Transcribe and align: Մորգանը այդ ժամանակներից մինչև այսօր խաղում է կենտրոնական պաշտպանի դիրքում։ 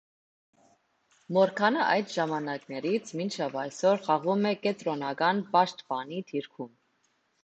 Մորգանը 1.35 1.83
այդ 1.89 2.07
ժամանակներից 2.13 3.11
մինչև 3.19 3.57
այսօր 3.65 4.01
խաղում 4.07 4.47
է 4.53 4.55
կենտրոնական 4.63 5.43
պաշտպանի 5.57 6.23
դիրքում։ 6.33 6.73